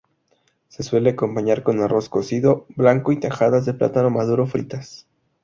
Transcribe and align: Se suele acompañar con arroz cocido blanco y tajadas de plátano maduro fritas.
Se 0.67 0.81
suele 0.81 1.11
acompañar 1.11 1.61
con 1.61 1.79
arroz 1.79 2.09
cocido 2.09 2.65
blanco 2.69 3.11
y 3.11 3.19
tajadas 3.19 3.67
de 3.67 3.75
plátano 3.75 4.09
maduro 4.09 4.47
fritas. 4.47 5.05